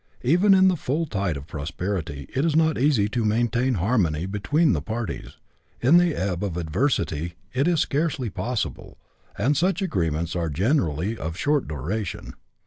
Even 0.23 0.55
in 0.55 0.67
the 0.67 0.75
full 0.75 1.05
tide 1.05 1.37
of 1.37 1.45
prosperity 1.45 2.27
it 2.33 2.43
is 2.43 2.55
not 2.55 2.75
easy 2.75 3.07
to 3.09 3.23
maintain 3.23 3.75
harmony 3.75 4.25
between 4.25 4.73
the 4.73 4.81
parties; 4.81 5.37
in 5.79 5.97
the 5.97 6.15
ebb 6.15 6.43
of 6.43 6.57
adversity 6.57 7.35
it 7.53 7.67
is 7.67 7.81
scarcely 7.81 8.31
possible; 8.31 8.97
and 9.37 9.55
such 9.55 9.79
agreements 9.79 10.35
are 10.35 10.49
generally 10.49 11.15
of 11.15 11.37
short 11.37 11.67
duration. 11.67 12.33